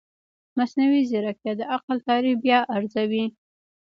مصنوعي 0.57 1.01
ځیرکتیا 1.09 1.53
د 1.57 1.61
عقل 1.75 1.97
تعریف 2.07 2.37
بیا 2.45 2.59
ارزوي. 2.75 3.25